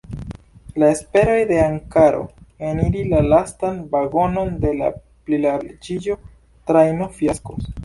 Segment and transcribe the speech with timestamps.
[0.83, 2.21] La esperoj de Ankaro
[2.69, 7.73] eniri la lastan vagonon de la plilarĝiĝo-trajno fiaskos.